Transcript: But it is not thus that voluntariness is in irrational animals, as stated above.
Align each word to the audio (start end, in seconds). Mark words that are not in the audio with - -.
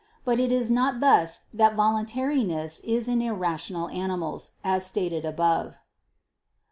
But 0.25 0.39
it 0.39 0.51
is 0.51 0.71
not 0.71 0.99
thus 0.99 1.41
that 1.53 1.75
voluntariness 1.75 2.79
is 2.79 3.07
in 3.07 3.21
irrational 3.21 3.87
animals, 3.89 4.53
as 4.63 4.83
stated 4.83 5.25
above. 5.25 5.77